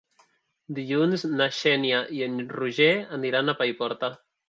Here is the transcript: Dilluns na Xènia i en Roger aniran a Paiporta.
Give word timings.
Dilluns 0.77 1.27
na 1.35 1.49
Xènia 1.59 2.01
i 2.19 2.25
en 2.31 2.43
Roger 2.59 2.91
aniran 3.23 3.57
a 3.57 3.61
Paiporta. 3.65 4.15